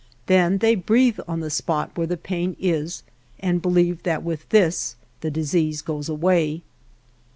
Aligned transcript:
Then 0.25 0.57
they 0.57 0.73
breathe 0.73 1.19
on 1.27 1.41
the 1.41 1.51
spot 1.51 1.91
where 1.95 2.07
the 2.07 2.17
pain 2.17 2.55
is 2.59 3.03
and 3.39 3.61
believe 3.61 4.01
that 4.01 4.23
with 4.23 4.49
this 4.49 4.95
the 5.19 5.29
disease 5.29 5.83
goes 5.83 6.09
away. 6.09 6.63